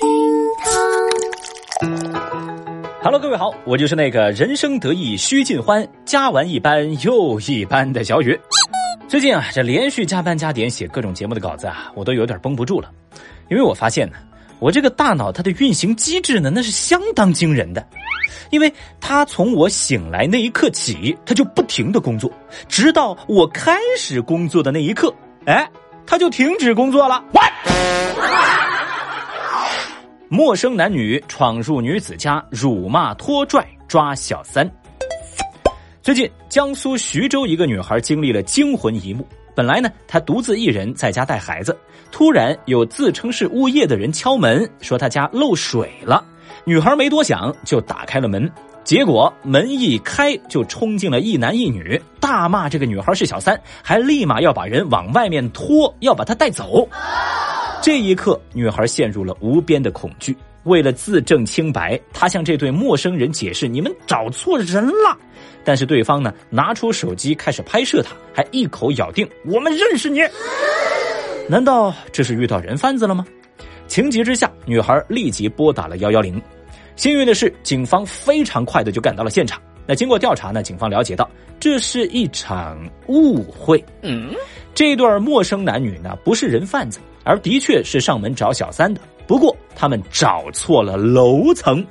[0.00, 0.08] 厅
[0.58, 0.72] 堂。
[3.02, 8.38] Hello，各位好，我就是那个人生得意须尽欢，加完一班又一班的小雨。
[9.06, 12.90] 最近啊，这连续加班加点写各种节目的稿子啊，我都有点绷不住了，
[13.48, 14.16] 因为我发现呢，
[14.58, 17.86] 我这个大脑它的运行机制呢，那是相当惊人的。
[18.50, 22.30] 因为它从我醒来那一刻起，它就不停的工作，
[22.68, 25.12] 直到我开始工作的那一刻，
[25.46, 25.68] 哎，
[26.06, 27.22] 它就停止工作了。
[30.34, 34.68] 陌生男女闯入女子家，辱骂、拖拽、抓小三。
[36.02, 39.24] 最近，江苏徐州一个女孩经历了惊魂一幕。
[39.54, 41.78] 本来呢，她独自一人在家带孩子，
[42.10, 46.24] 突然有自称是物业的人敲门，说她家漏水了。
[46.64, 48.50] 女孩没多想，就打开了门。
[48.82, 56.88] 结果门一开，就冲进了一男一女，大骂这个女孩是小三，还立马要把人往外面拖，要把她带走。
[57.82, 60.36] 这一刻，女孩陷入了无边的恐惧。
[60.64, 65.18] 为了自证清白，她向这对陌生人解释：“你们找错人了。”
[65.62, 70.20] 但是对方呢，拿出手机开始拍摄她，还一口咬定：“我们认识你。”
[71.48, 73.26] 难道这是遇到人贩子了吗？
[73.86, 76.40] 情急之下，女孩立即拨打了幺幺零。
[76.96, 79.60] 幸运的是，警方非常快的就赶到了现场。
[79.86, 81.28] 那经过调查呢，警方了解到
[81.60, 82.78] 这是一场
[83.08, 83.84] 误会。
[84.00, 84.32] 嗯，
[84.74, 89.00] 这对陌生男女呢不是人贩子，而的确是上门找小三的。
[89.26, 91.84] 不过他们找错了楼层，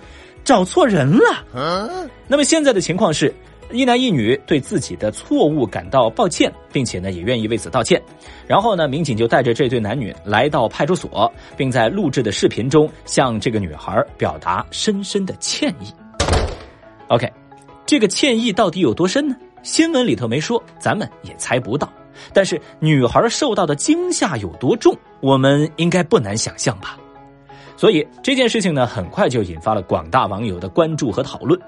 [0.44, 1.44] 找错人了。
[1.54, 3.34] 嗯，那么现在的情况是，
[3.72, 8.00] 一男一女对自己的错误感到抱歉，并且呢也愿意为此道歉。
[8.46, 15.88] 然后呢，民警就带着这对男女来到派出所，并在录制的视频中向这个女孩表达深深的歉意。
[17.08, 17.28] OK，
[17.86, 19.36] 这个歉意到底有多深呢？
[19.64, 21.92] 新闻里头没说，咱们也猜不到。
[22.34, 26.98] 但是女孩受到的惊吓有多重，我们应该不难想象吧。
[27.76, 31.60] 所以这件事情呢，很快就引发了广大网友的关注和讨论。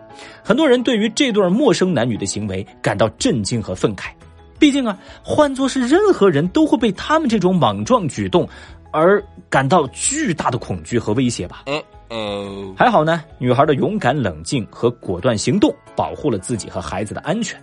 [0.44, 4.10] 很多人对于这对陌生男女的行为感到震惊和愤慨。
[4.58, 8.48] 毕竟啊，换作是任何人都会被他们这种莽撞举动
[8.92, 11.64] 而感到巨大的恐惧和威胁吧。
[11.66, 17.60] 嗯嗯，还好呢，女孩的勇敢、冷静和果断行动保护了自己和孩子的安全。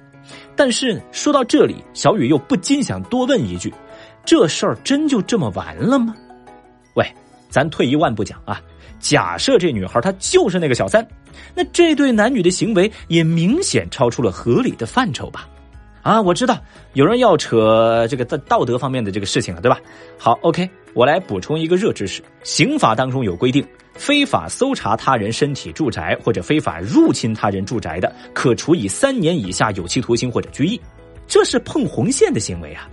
[0.54, 3.72] 但是说到这里，小雨又不禁想多问一句：
[4.24, 6.14] 这事儿真就这么完了吗？
[6.94, 7.06] 喂，
[7.48, 8.60] 咱退一万步讲啊，
[9.00, 11.06] 假设这女孩她就是那个小三，
[11.54, 15.48] 那这对男女的行为也明显超出了合理的范畴吧？
[16.02, 16.58] 啊，我知道
[16.94, 19.78] 有人要扯这个道道德方面的这个事情了，对吧？
[20.18, 30.80] 好，OK，我来补充一个热知识：刑法当中有规定，非法搜查他人身体、住宅或者非法入侵他人住宅的，可处以三年以下有期徒刑或者拘役。
[31.28, 32.88] 这是碰红线的行为啊！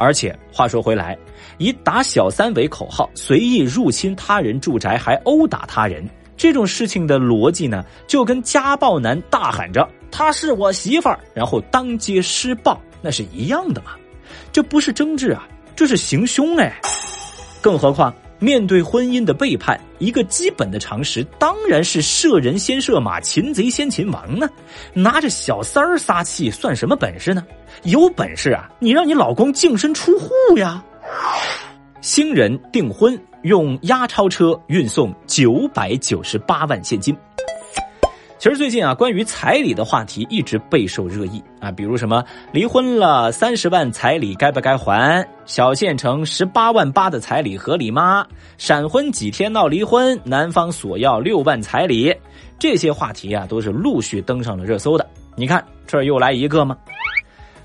[0.00, 1.16] 而且话说回来，
[1.58, 6.04] 以打小三为口号，随意入侵他人住宅还殴打他人，
[6.36, 13.92] 这种事情的逻辑呢，就跟家暴男大喊着“她是我媳妇儿”，然后当街施暴，那是一样的嘛？
[14.50, 16.74] 这不是争执啊，这是行凶哎！
[17.60, 24.48] 更何况，面对婚姻的背叛，一个基本的常识当然是射人先射马，擒贼先擒王呢。
[24.92, 27.46] 拿着小三儿撒气，算什么本事呢？
[27.84, 30.82] 有本事啊，你让你老公净身出户呀！
[32.00, 37.16] 新人订婚用押钞车运送九百九十八万现金。
[38.42, 45.24] 其实最近啊，关于彩礼的话题一直备受热议啊，比如什么离婚了三十万彩礼该不该还？
[45.44, 48.26] 小县城十八万八的彩礼合理吗？
[48.58, 52.12] 闪婚几天闹离婚，男方索要六万彩礼，
[52.58, 55.08] 这些话题啊都是陆续登上了热搜的。
[55.36, 56.76] 你看这儿又来一个吗？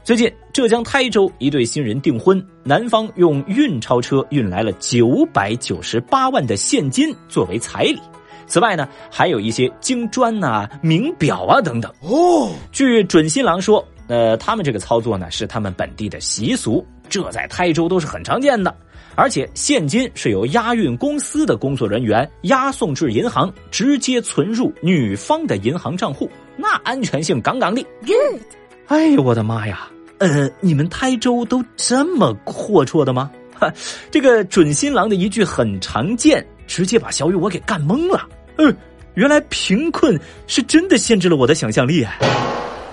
[0.03, 7.99] 最近浙江台州一对新人订婚，男方用运钞车运来了九百九十八万的现金作为彩礼。
[8.47, 11.91] 此外呢，还有一些金砖呐、名表啊等等。
[12.01, 18.75] 哦，据准新郎说，呃，他们这个操作呢是他们本地的习俗，这在台州都是很常见的。
[19.15, 27.81] 而且现金是由押运公司的工作人员押送至银行，直接存入女方的银行账户，那安全性杠杠的。
[28.05, 28.41] Good，
[28.87, 29.87] 哎呦我的妈呀！
[30.19, 33.31] 呃，你们台州都这么阔绰的吗？
[33.59, 33.73] 哈，
[34.11, 38.27] 这个准新郎的一句很常见，直接把小雨我给干懵了。
[38.57, 38.75] 嗯，
[39.15, 42.13] 原来贫困是真的限制了我的想象力啊！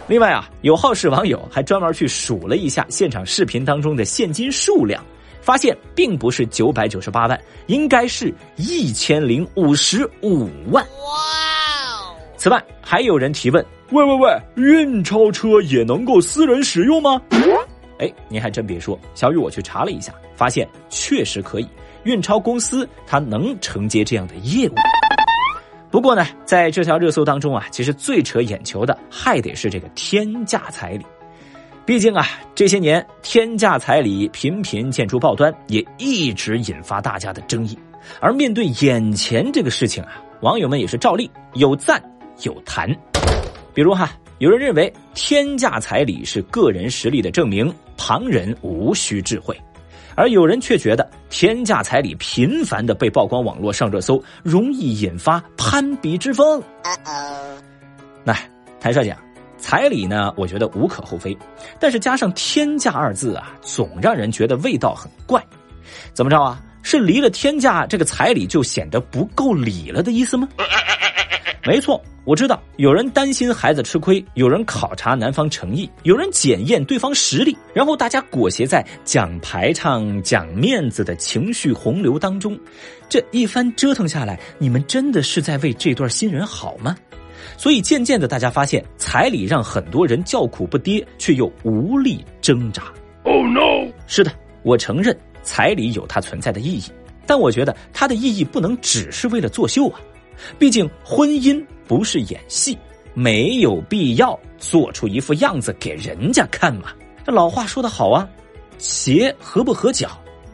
[0.06, 5.02] 另外啊，有好事网友还专门去数了一下现场视频当中的现金数量，
[5.40, 10.84] 发现并不是九百九十八万，应该是一千零五十五万。
[10.84, 12.14] 哇！
[12.36, 17.18] 此外，还有人提问：喂喂喂，运钞车也能够私人使用吗？
[17.98, 21.68] 哎，您还真别说，小雨我去查了一下，发现确实可以。
[22.02, 24.74] 运钞公司它能承接这样的业务。
[25.94, 31.06] 不过呢，在这条热搜当中啊，其实最扯眼球的还得是这个天价彩礼。
[31.86, 37.78] 毕竟啊，这些年天价彩礼频频见诸报端，也一直引发大家的争议。
[38.18, 42.02] 而面对眼前这个事情啊，网友们也是照例有赞
[42.42, 42.90] 有弹。
[43.72, 49.56] 比如哈，有人认为天价彩礼是个人实力的证明，旁人无需智慧。
[50.16, 56.62] 而有人却觉得天价彩礼频繁的被曝光网络上热搜，容易引发攀比之风。
[58.24, 58.34] 那，
[58.80, 59.16] 谭帅讲，
[59.58, 61.36] 彩礼呢，我觉得无可厚非，
[61.78, 65.44] 但是加上天价二字啊，总让人觉得味道很怪。
[66.12, 66.60] 怎么着啊？
[66.82, 70.46] 是离了天价，这个彩礼就显得不够礼了的意思吗？
[71.66, 71.98] 没错。
[72.24, 82.58] 我知道有人担心孩子吃亏，有人考察男方诚意，有人检验对方实力，然后大家裹挟在讲排场、讲面子的情绪洪流当中，
[83.10, 86.96] 这一番折腾下来，你们真的是在为这对新人好吗？
[87.58, 92.84] 所以渐渐的，大家发现彩礼让很多人叫苦不迭，却又无力挣扎。
[93.24, 93.92] Oh no！
[94.06, 94.32] 是的，
[94.62, 96.84] 我承认彩礼有它存在的意义，
[97.26, 100.00] 但我觉得它的意义不能只是为了作秀啊。
[100.58, 102.76] 毕竟婚姻不是演戏，
[103.14, 106.92] 没有必要做出一副样子给人家看嘛。
[107.24, 108.28] 这老话说得好啊，
[108.78, 110.10] 鞋合不合脚，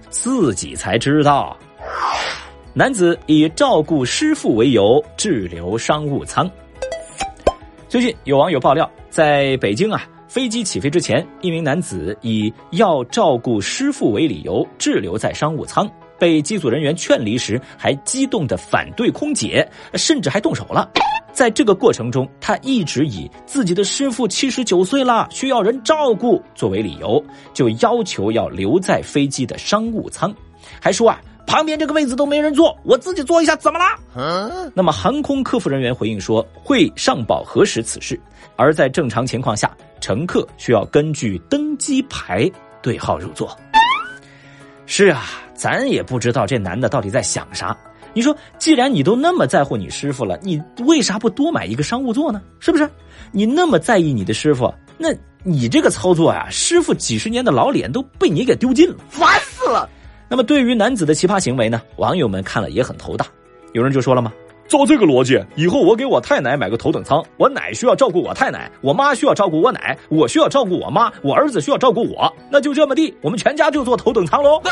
[0.09, 1.56] 自己才知道。
[2.73, 6.49] 男子以照顾师傅为由滞留商务舱。
[7.88, 15.91] 最近有网友爆料，在北京啊，飞机起飞之前，一名男子以要照顾师傅为理由滞留在商务舱。
[16.20, 20.88] 被机组人员劝离时，还激动的反对空姐，甚至还动手了。
[21.32, 27.25] 在这个过程中，他一直以自己的师傅七十九岁了，需要人照顾作为理由，
[27.55, 30.34] 就要求要留在飞机的商务舱，
[30.81, 34.70] 还说啊，旁边这个位子都没人坐，我自己坐一下怎么了？
[34.75, 38.20] 那么航空客服人员回应说，会上报核实此事。
[38.56, 42.50] 而在正常情况下，乘客需要根据登机牌
[42.82, 43.56] 对号入座。
[44.90, 45.22] 是啊。
[45.54, 47.76] 咱也不知道这男的到底在想啥。
[48.14, 52.40] 你说，既然你都那么在乎你师傅了，你为啥不多买一个商务座呢？
[52.60, 52.88] 是不是？
[53.31, 55.10] 你那么在意你的师傅，那
[55.42, 59.87] 你这个操作呀，师傅几十年的老脸都被你给丢尽了，烦死了。
[60.31, 63.26] 那么，对于男子的奇葩行为呢，网友们看了也很头大。
[63.75, 64.32] 有人就说了吗？
[64.70, 74.62] 照这个逻辑，以后我给我太奶买个头等舱，我奶需要照顾我太奶，我妈需要照顾我奶，我需要照顾我妈，我儿子需要照顾我，那就这么地，我们全家就坐头等舱喽。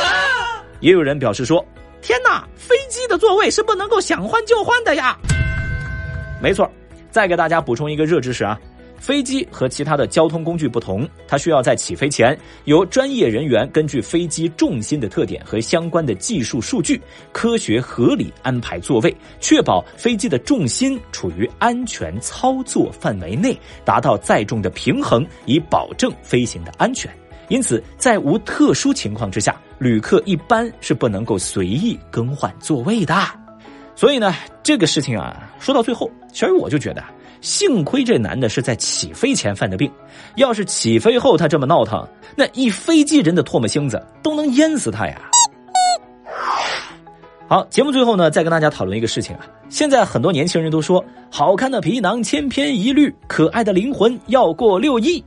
[0.78, 1.64] 也有人表示说
[2.00, 5.18] ：“天哪，飞机的座位是不能够想换就换的呀！”
[6.40, 6.70] 没错，
[7.10, 8.56] 再给大家补充一个热知识啊，
[8.98, 17.00] 飞机和其他的交通工具不同，它需要在起飞前由专业人员根据飞机重心的特点和相关的技术数据，
[17.32, 27.10] 科学合理安排座位，确保飞机的重心处于安全操作范围内，达到载重的平衡，以保证飞行的安全。
[27.48, 33.14] 因此，在无特殊情况之下，旅客一般是不能够随意更换座位的。
[33.98, 37.02] 所以呢，这个事情啊，说到最后，小雨我就觉得，
[37.40, 39.90] 幸亏这男的是在起飞前犯的病，
[40.36, 42.06] 要是起飞后他这么闹腾，
[42.36, 45.20] 那一飞机人的唾沫星子都能淹死他呀。
[47.48, 49.44] 好，节目最后呢，再跟大家讨论一个事情啊。
[49.68, 55.20] 现在很多年轻人都说，好看的皮囊千篇一律，可爱的灵魂要过六亿。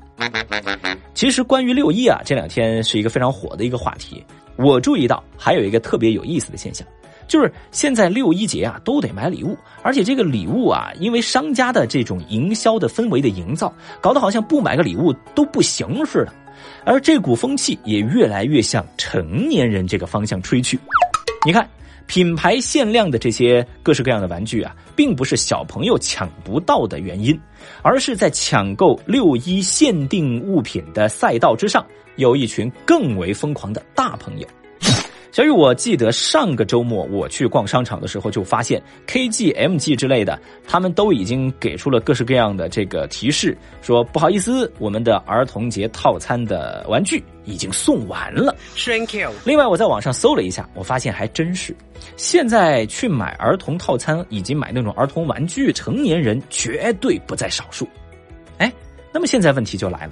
[1.14, 4.26] 其实关于六一啊，这两天是一个非常火的一个话题。
[4.56, 6.88] 我注意到还有一个特别有意思的现象，
[7.32, 16.34] 就是现在六一节啊都得买礼物，而且这个礼物啊，因为商家的这种营销的氛围的营造，搞得好像不买个礼物都不行似的。
[16.84, 20.78] 而这股风气也越来越向成年人这个方向吹去。
[21.46, 21.66] 你看。
[22.08, 27.40] 品牌限量的这些各式各样的玩具啊，并不是小朋友抢不到的原因，
[27.84, 31.86] 而是在抢购六一限定物品的赛道之上，
[32.18, 34.48] 有一群更为疯狂的大朋友。
[35.32, 48.54] 小雨，我记得上个周末我去逛商场的时候，就发现 KG、MG 之类的，他们都已经给出了各式各样的这个提示，说不好意思，我们的儿童节套餐的玩具已经送完了。
[48.76, 49.32] Thank you。
[49.46, 51.74] 另外，我在网上搜了一下，我发现还真是，
[52.18, 57.88] 现在去买儿童套餐以及买那种儿童玩具，成年人绝对不在少数。
[58.58, 58.70] 哎，
[59.14, 60.12] 那么现在问题就来了。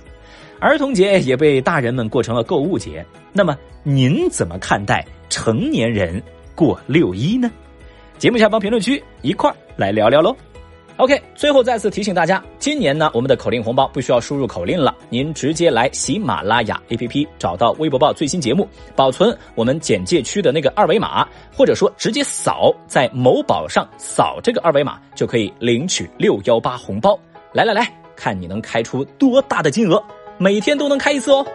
[0.60, 6.22] 儿童节也被大人们过成了购物节，那么您怎么看待成年人
[6.54, 7.50] 过六一呢？
[8.18, 10.36] 节目下方评论区一块儿来聊聊喽。
[10.98, 21.26] OK，最后再次提醒大家，今年呢，我们的口令红包不需要输入口令了，您直接来喜马拉雅 APP 找到微博报最新节目，保存我们简介区的那个二维码，
[21.56, 27.18] 或者说直接扫在某宝上扫这个二维码，就可以领取六幺八红包。
[27.54, 30.04] 来来来看你能开出多大的金额，
[30.42, 31.46] 每天都能开一次哦。